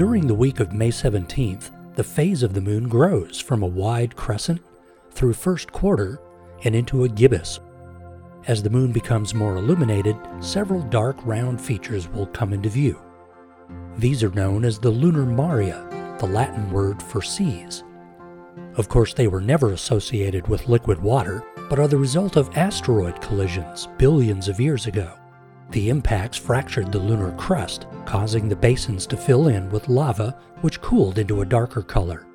[0.00, 4.16] During the week of May 17th, the phase of the moon grows from a wide
[4.16, 4.62] crescent
[5.10, 6.18] through first quarter
[6.64, 7.60] and into a gibbous.
[8.46, 12.98] As the moon becomes more illuminated, several dark round features will come into view.
[13.98, 15.86] These are known as the lunar maria,
[16.18, 17.84] the Latin word for seas.
[18.78, 23.20] Of course, they were never associated with liquid water, but are the result of asteroid
[23.20, 25.19] collisions billions of years ago.
[25.70, 30.80] The impacts fractured the lunar crust, causing the basins to fill in with lava, which
[30.80, 32.26] cooled into a darker color.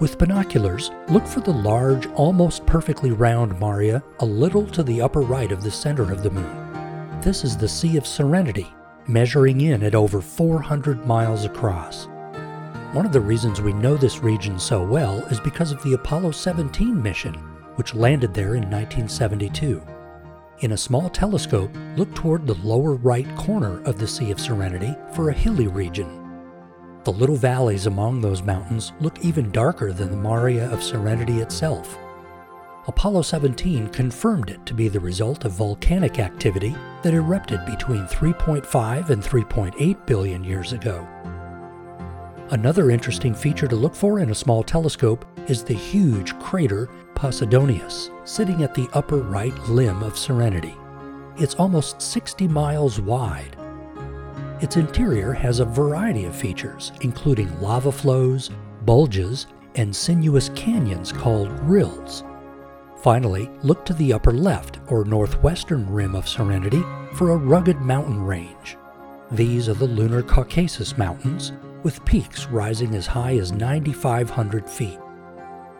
[0.00, 5.20] With binoculars, look for the large, almost perfectly round mare a little to the upper
[5.20, 7.20] right of the center of the moon.
[7.20, 8.66] This is the Sea of Serenity,
[9.06, 12.06] measuring in at over 400 miles across.
[12.92, 16.32] One of the reasons we know this region so well is because of the Apollo
[16.32, 17.34] 17 mission,
[17.76, 19.80] which landed there in 1972.
[20.60, 24.94] In a small telescope, look toward the lower right corner of the Sea of Serenity
[25.14, 26.06] for a hilly region.
[27.04, 31.98] The little valleys among those mountains look even darker than the mare of Serenity itself.
[32.88, 39.08] Apollo 17 confirmed it to be the result of volcanic activity that erupted between 3.5
[39.08, 41.08] and 3.8 billion years ago.
[42.50, 46.90] Another interesting feature to look for in a small telescope is the huge crater
[47.20, 50.74] Posidonius, sitting at the upper right limb of Serenity.
[51.36, 53.58] It's almost 60 miles wide.
[54.62, 58.48] Its interior has a variety of features, including lava flows,
[58.86, 62.24] bulges, and sinuous canyons called rills.
[63.02, 66.82] Finally, look to the upper left or northwestern rim of Serenity
[67.12, 68.78] for a rugged mountain range.
[69.30, 74.98] These are the lunar Caucasus Mountains, with peaks rising as high as 9,500 feet.